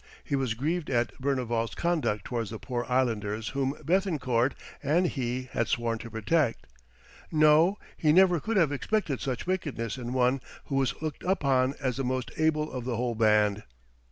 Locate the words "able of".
12.37-12.83